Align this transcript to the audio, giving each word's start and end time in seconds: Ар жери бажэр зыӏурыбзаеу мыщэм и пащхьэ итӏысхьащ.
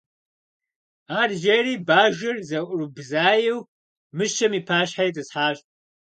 Ар 1.19 1.29
жери 1.43 1.73
бажэр 1.87 2.37
зыӏурыбзаеу 2.47 3.59
мыщэм 4.17 4.53
и 4.59 4.61
пащхьэ 4.67 5.03
итӏысхьащ. 5.09 5.57